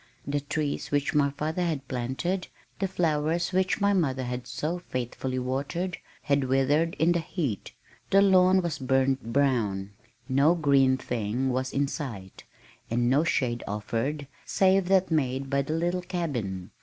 The 0.25 0.39
trees 0.39 0.89
which 0.89 1.13
my 1.13 1.29
father 1.29 1.61
had 1.61 1.87
planted, 1.87 2.47
the 2.79 2.87
flowers 2.87 3.51
which 3.53 3.79
my 3.79 3.93
mother 3.93 4.23
had 4.23 4.47
so 4.47 4.79
faithfully 4.79 5.37
watered, 5.37 5.99
had 6.23 6.45
withered 6.45 6.95
in 6.97 7.11
the 7.11 7.19
heat. 7.19 7.73
The 8.09 8.19
lawn 8.23 8.63
was 8.63 8.79
burned 8.79 9.19
brown. 9.21 9.91
No 10.27 10.55
green 10.55 10.97
thing 10.97 11.49
was 11.51 11.71
in 11.71 11.87
sight, 11.87 12.45
and 12.89 13.11
no 13.11 13.23
shade 13.23 13.63
offered 13.67 14.25
save 14.43 14.87
that 14.87 15.11
made 15.11 15.51
by 15.51 15.61
the 15.61 15.73
little 15.75 16.01
cabin. 16.01 16.71